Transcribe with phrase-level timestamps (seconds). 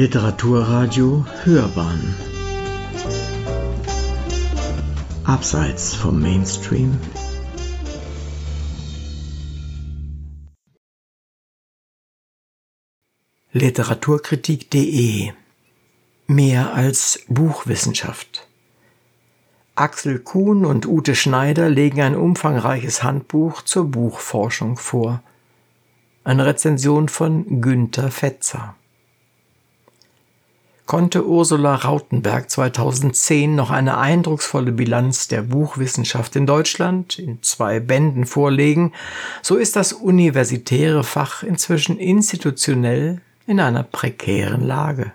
[0.00, 2.14] Literaturradio Hörbahn
[5.24, 6.96] Abseits vom Mainstream
[13.50, 15.32] Literaturkritik.de
[16.28, 18.46] Mehr als Buchwissenschaft
[19.74, 25.24] Axel Kuhn und Ute Schneider legen ein umfangreiches Handbuch zur Buchforschung vor.
[26.22, 28.77] Eine Rezension von Günther Fetzer.
[30.88, 38.24] Konnte Ursula Rautenberg 2010 noch eine eindrucksvolle Bilanz der Buchwissenschaft in Deutschland in zwei Bänden
[38.24, 38.94] vorlegen,
[39.42, 45.12] so ist das universitäre Fach inzwischen institutionell in einer prekären Lage.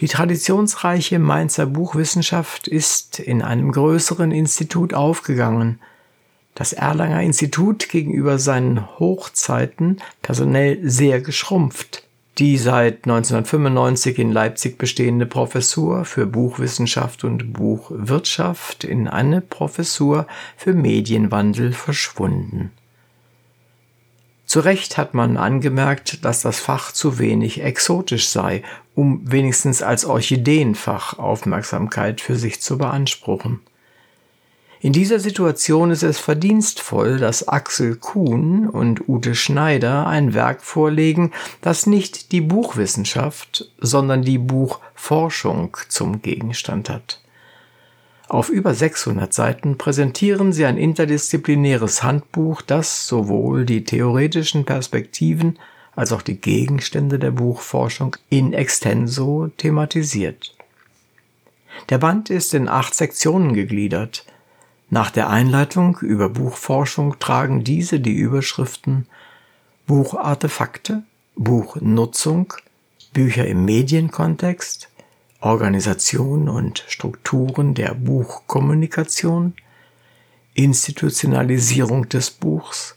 [0.00, 5.78] Die traditionsreiche Mainzer Buchwissenschaft ist in einem größeren Institut aufgegangen.
[6.56, 12.09] Das Erlanger Institut gegenüber seinen Hochzeiten personell sehr geschrumpft.
[12.40, 20.72] Die seit 1995 in Leipzig bestehende Professur für Buchwissenschaft und Buchwirtschaft in eine Professur für
[20.72, 22.70] Medienwandel verschwunden.
[24.46, 28.62] Zu Recht hat man angemerkt, dass das Fach zu wenig exotisch sei,
[28.94, 33.60] um wenigstens als Orchideenfach Aufmerksamkeit für sich zu beanspruchen.
[34.82, 41.32] In dieser Situation ist es verdienstvoll, dass Axel Kuhn und Ute Schneider ein Werk vorlegen,
[41.60, 47.20] das nicht die Buchwissenschaft, sondern die Buchforschung zum Gegenstand hat.
[48.26, 55.58] Auf über 600 Seiten präsentieren sie ein interdisziplinäres Handbuch, das sowohl die theoretischen Perspektiven
[55.94, 60.54] als auch die Gegenstände der Buchforschung in extenso thematisiert.
[61.90, 64.24] Der Band ist in acht Sektionen gegliedert.
[64.92, 69.06] Nach der Einleitung über Buchforschung tragen diese die Überschriften
[69.86, 71.04] Buchartefakte,
[71.36, 72.52] Buchnutzung,
[73.12, 74.88] Bücher im Medienkontext,
[75.40, 79.54] Organisation und Strukturen der Buchkommunikation,
[80.54, 82.96] Institutionalisierung des Buchs,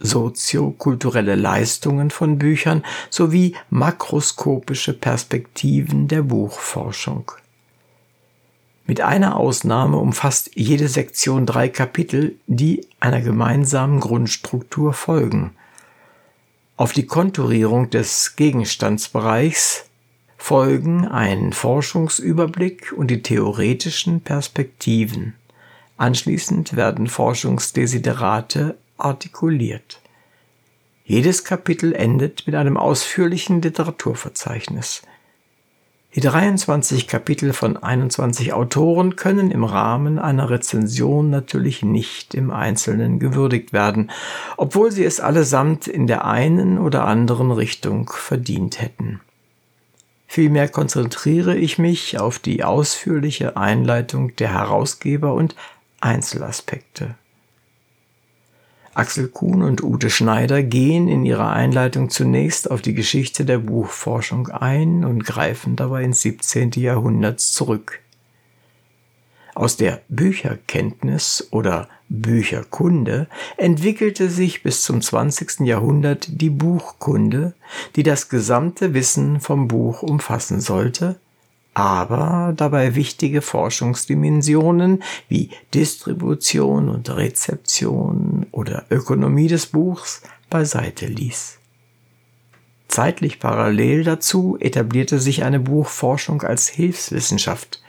[0.00, 7.32] soziokulturelle Leistungen von Büchern sowie makroskopische Perspektiven der Buchforschung.
[8.86, 15.54] Mit einer Ausnahme umfasst jede Sektion drei Kapitel, die einer gemeinsamen Grundstruktur folgen.
[16.76, 19.86] Auf die Konturierung des Gegenstandsbereichs
[20.36, 25.34] folgen ein Forschungsüberblick und die theoretischen Perspektiven.
[25.96, 30.00] Anschließend werden Forschungsdesiderate artikuliert.
[31.06, 35.02] Jedes Kapitel endet mit einem ausführlichen Literaturverzeichnis.
[36.14, 43.18] Die 23 Kapitel von 21 Autoren können im Rahmen einer Rezension natürlich nicht im Einzelnen
[43.18, 44.12] gewürdigt werden,
[44.56, 49.20] obwohl sie es allesamt in der einen oder anderen Richtung verdient hätten.
[50.28, 55.56] Vielmehr konzentriere ich mich auf die ausführliche Einleitung der Herausgeber und
[56.00, 57.16] Einzelaspekte.
[58.94, 64.48] Axel Kuhn und Ute Schneider gehen in ihrer Einleitung zunächst auf die Geschichte der Buchforschung
[64.48, 66.70] ein und greifen dabei ins 17.
[66.76, 68.00] Jahrhundert zurück.
[69.54, 75.60] Aus der Bücherkenntnis oder Bücherkunde entwickelte sich bis zum 20.
[75.60, 77.54] Jahrhundert die Buchkunde,
[77.96, 81.16] die das gesamte Wissen vom Buch umfassen sollte,
[81.74, 91.58] aber dabei wichtige Forschungsdimensionen wie Distribution und Rezeption oder Ökonomie des Buchs beiseite ließ.
[92.86, 97.82] Zeitlich parallel dazu etablierte sich eine Buchforschung als Hilfswissenschaft.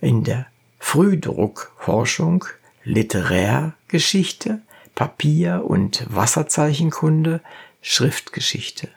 [0.00, 0.46] In der
[0.78, 2.44] Frühdruckforschung
[2.84, 4.62] Literärgeschichte,
[4.94, 7.40] Papier- und Wasserzeichenkunde,
[7.82, 8.88] Schriftgeschichte.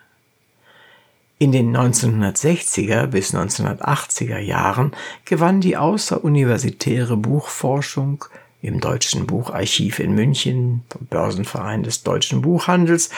[1.41, 4.91] In den 1960er bis 1980er Jahren
[5.25, 8.23] gewann die außeruniversitäre Buchforschung
[8.61, 13.09] im Deutschen Bucharchiv in München, Börsenverein des deutschen Buchhandels,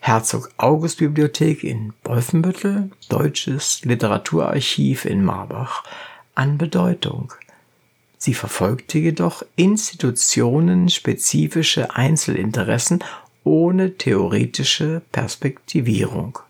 [0.00, 5.82] Herzog August Bibliothek in Wolfenbüttel, Deutsches Literaturarchiv in Marbach
[6.34, 7.32] an Bedeutung.
[8.18, 13.02] Sie verfolgte jedoch institutionenspezifische Einzelinteressen
[13.42, 16.40] ohne theoretische Perspektivierung.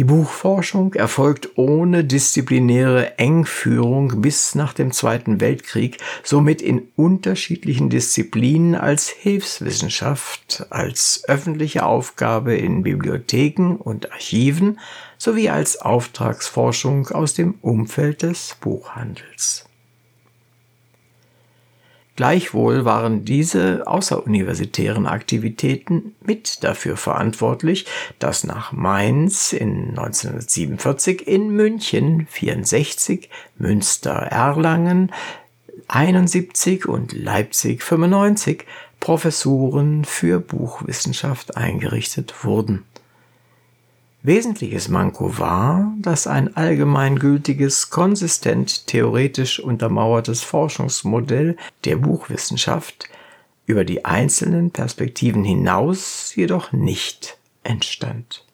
[0.00, 8.76] Die Buchforschung erfolgt ohne disziplinäre Engführung bis nach dem Zweiten Weltkrieg, somit in unterschiedlichen Disziplinen
[8.76, 14.78] als Hilfswissenschaft, als öffentliche Aufgabe in Bibliotheken und Archiven
[15.18, 19.69] sowie als Auftragsforschung aus dem Umfeld des Buchhandels.
[22.20, 27.86] Gleichwohl waren diese außeruniversitären Aktivitäten mit dafür verantwortlich,
[28.18, 35.12] dass nach Mainz in 1947, in München 64, Münster Erlangen
[35.88, 38.66] 71 und Leipzig 95
[39.00, 42.84] Professuren für Buchwissenschaft eingerichtet wurden.
[44.22, 53.08] Wesentliches Manko war, dass ein allgemeingültiges, konsistent theoretisch untermauertes Forschungsmodell der Buchwissenschaft
[53.64, 58.44] über die einzelnen Perspektiven hinaus jedoch nicht entstand.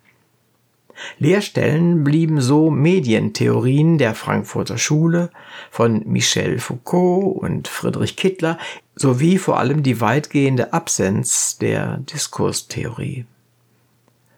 [1.18, 5.30] Lehrstellen blieben so Medientheorien der Frankfurter Schule
[5.70, 8.56] von Michel Foucault und Friedrich Kittler
[8.94, 13.26] sowie vor allem die weitgehende Absenz der Diskurstheorie.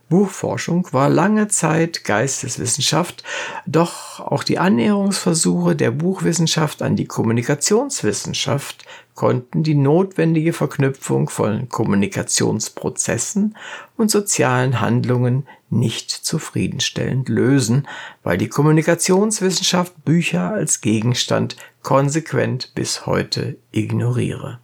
[0.08, 3.24] Buchforschung war lange Zeit Geisteswissenschaft,
[3.66, 8.84] doch auch die Annäherungsversuche der Buchwissenschaft an die Kommunikationswissenschaft
[9.14, 13.56] konnten die notwendige Verknüpfung von Kommunikationsprozessen
[13.96, 17.88] und sozialen Handlungen nicht zufriedenstellend lösen,
[18.22, 24.60] weil die Kommunikationswissenschaft Bücher als Gegenstand konsequent bis heute ignoriere.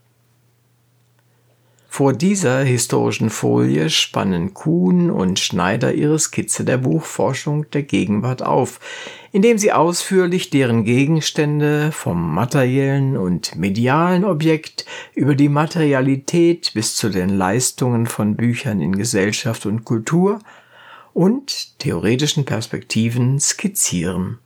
[1.96, 8.80] Vor dieser historischen Folie spannen Kuhn und Schneider ihre Skizze der Buchforschung der Gegenwart auf,
[9.30, 17.10] indem sie ausführlich deren Gegenstände vom materiellen und medialen Objekt über die Materialität bis zu
[17.10, 20.40] den Leistungen von Büchern in Gesellschaft und Kultur
[21.12, 24.40] und theoretischen Perspektiven skizzieren.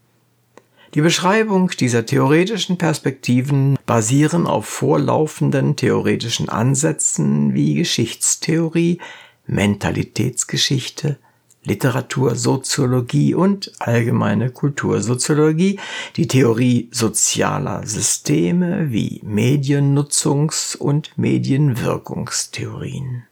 [0.94, 8.98] Die Beschreibung dieser theoretischen Perspektiven basieren auf vorlaufenden theoretischen Ansätzen wie Geschichtstheorie,
[9.46, 11.18] Mentalitätsgeschichte,
[11.64, 15.78] Literatursoziologie und allgemeine Kultursoziologie,
[16.16, 23.24] die Theorie sozialer Systeme wie Mediennutzungs- und Medienwirkungstheorien.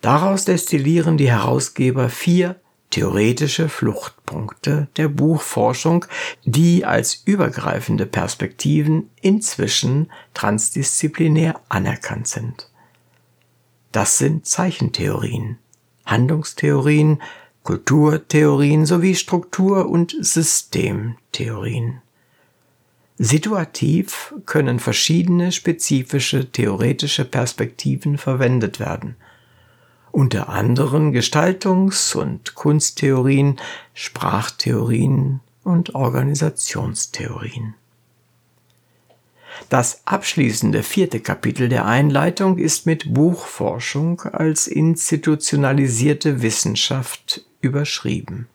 [0.00, 2.61] Daraus destillieren die Herausgeber vier
[2.92, 6.04] theoretische Fluchtpunkte der Buchforschung,
[6.44, 12.68] die als übergreifende Perspektiven inzwischen transdisziplinär anerkannt sind.
[13.90, 15.58] Das sind Zeichentheorien,
[16.04, 17.20] Handlungstheorien,
[17.64, 22.02] Kulturtheorien sowie Struktur- und Systemtheorien.
[23.18, 29.16] Situativ können verschiedene spezifische theoretische Perspektiven verwendet werden–
[30.12, 33.58] unter anderem Gestaltungs- und Kunsttheorien,
[33.94, 37.74] Sprachtheorien und Organisationstheorien.
[39.68, 48.48] Das abschließende vierte Kapitel der Einleitung ist mit Buchforschung als institutionalisierte Wissenschaft überschrieben.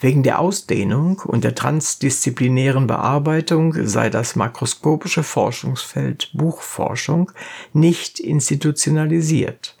[0.00, 7.32] Wegen der Ausdehnung und der transdisziplinären Bearbeitung sei das makroskopische Forschungsfeld Buchforschung
[7.72, 9.77] nicht institutionalisiert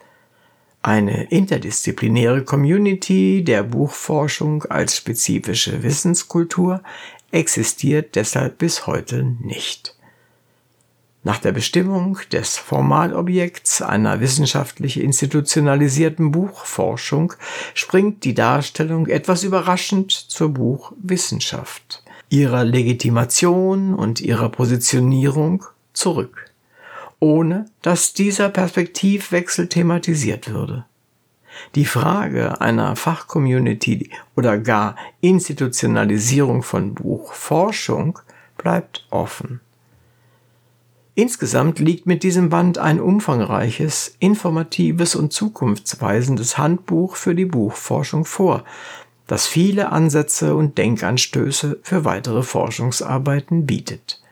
[0.88, 6.82] eine interdisziplinäre Community der Buchforschung als spezifische Wissenskultur
[7.30, 9.94] existiert deshalb bis heute nicht.
[11.24, 17.34] Nach der Bestimmung des Formalobjekts einer wissenschaftlich institutionalisierten Buchforschung
[17.74, 26.48] springt die Darstellung etwas überraschend zur Buchwissenschaft, ihrer Legitimation und ihrer Positionierung zurück
[27.20, 30.84] ohne dass dieser Perspektivwechsel thematisiert würde.
[31.74, 38.18] Die Frage einer Fachcommunity oder gar Institutionalisierung von Buchforschung
[38.56, 39.60] bleibt offen.
[41.14, 48.62] Insgesamt liegt mit diesem Band ein umfangreiches, informatives und zukunftsweisendes Handbuch für die Buchforschung vor,
[49.26, 54.22] das viele Ansätze und Denkanstöße für weitere Forschungsarbeiten bietet.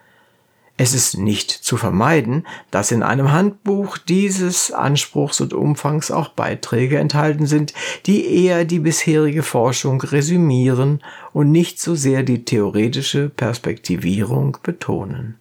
[0.78, 6.99] Es ist nicht zu vermeiden, dass in einem Handbuch dieses Anspruchs und Umfangs auch Beiträge
[6.99, 7.73] enthalten sind,
[8.04, 11.02] die eher die bisherige Forschung resümieren
[11.33, 15.37] und nicht so sehr die theoretische Perspektivierung betonen.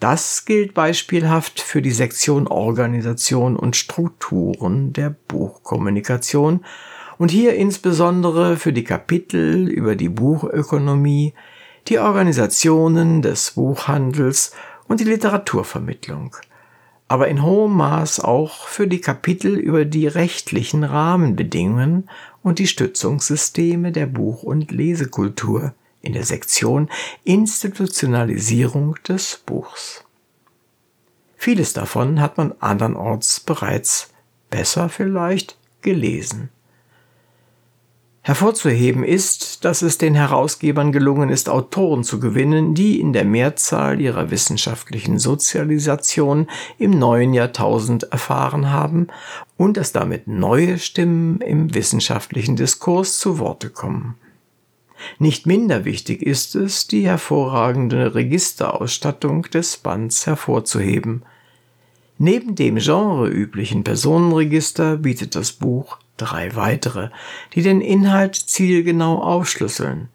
[0.00, 6.64] Das gilt beispielhaft für die Sektion Organisation und Strukturen der Buchkommunikation
[7.18, 11.34] und hier insbesondere für die Kapitel über die Buchökonomie,
[11.88, 14.52] die Organisationen des Buchhandels
[14.88, 16.36] und die Literaturvermittlung,
[17.08, 22.08] aber in hohem Maß auch für die Kapitel über die rechtlichen Rahmenbedingungen
[22.42, 26.88] und die Stützungssysteme der Buch- und Lesekultur in der Sektion
[27.24, 30.04] Institutionalisierung des Buchs.
[31.36, 34.10] Vieles davon hat man andernorts bereits
[34.50, 36.50] besser vielleicht gelesen.
[38.24, 44.00] Hervorzuheben ist, dass es den Herausgebern gelungen ist, Autoren zu gewinnen, die in der Mehrzahl
[44.00, 46.46] ihrer wissenschaftlichen Sozialisation
[46.78, 49.08] im neuen Jahrtausend erfahren haben
[49.56, 54.14] und dass damit neue Stimmen im wissenschaftlichen Diskurs zu Worte kommen.
[55.18, 61.24] Nicht minder wichtig ist es, die hervorragende Registerausstattung des Bands hervorzuheben.
[62.18, 67.10] Neben dem genreüblichen Personenregister bietet das Buch drei weitere,
[67.54, 70.08] die den Inhalt zielgenau aufschlüsseln,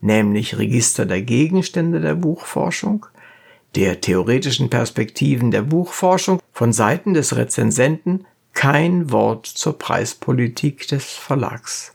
[0.00, 3.06] nämlich Register der Gegenstände der Buchforschung,
[3.74, 11.94] der theoretischen Perspektiven der Buchforschung von Seiten des Rezensenten kein Wort zur Preispolitik des Verlags.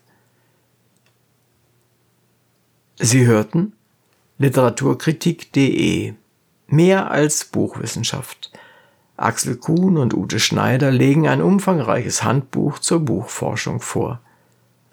[2.97, 3.73] Sie hörten
[4.37, 6.13] Literaturkritik.de
[6.67, 8.51] Mehr als Buchwissenschaft
[9.21, 14.21] Axel Kuhn und Ute Schneider legen ein umfangreiches Handbuch zur Buchforschung vor.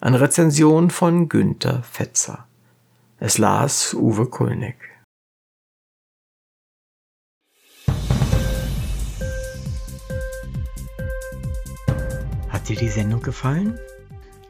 [0.01, 2.45] Eine Rezension von Günther Fetzer.
[3.19, 4.75] Es las Uwe Kulnig.
[12.49, 13.79] Hat dir die Sendung gefallen?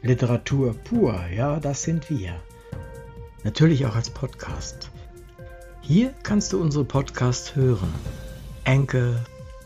[0.02, 2.34] Literatur pur, ja, das sind wir.
[3.44, 4.90] Natürlich auch als Podcast.
[5.82, 7.94] Hier kannst du unsere Podcasts hören.
[8.64, 9.24] Enkel,